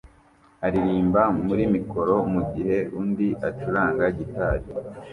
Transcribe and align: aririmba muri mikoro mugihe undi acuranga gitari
aririmba 0.65 1.21
muri 1.45 1.63
mikoro 1.75 2.15
mugihe 2.33 2.77
undi 3.01 3.27
acuranga 3.47 4.03
gitari 4.17 4.67